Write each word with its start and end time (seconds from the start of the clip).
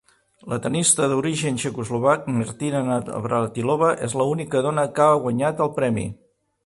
La 0.51 0.57
tennista 0.61 1.09
d'origen 1.11 1.59
txecoslovac, 1.63 2.25
Martina 2.39 2.81
Navratilova, 2.87 3.93
és 4.09 4.17
l'única 4.23 4.65
dona 4.69 4.87
que 4.97 5.07
ha 5.11 5.21
guanyat 5.27 5.63
el 5.67 5.71
premi. 5.81 6.09